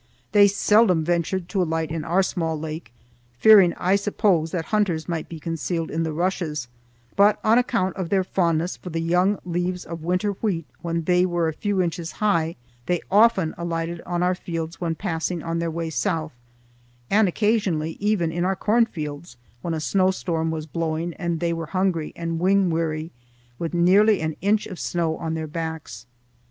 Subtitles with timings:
[0.31, 2.91] They seldom ventured to alight in our small lake,
[3.37, 6.67] fearing, I suppose, that hunters might be concealed in the rushes,
[7.15, 11.23] but on account of their fondness for the young leaves of winter wheat when they
[11.23, 12.55] were a few inches high,
[12.87, 16.31] they often alighted on our fields when passing on their way south,
[17.11, 21.67] and occasionally even in our corn fields when a snowstorm was blowing and they were
[21.77, 23.11] hungry and wing weary,
[23.59, 26.07] with nearly an inch of snow on their backs.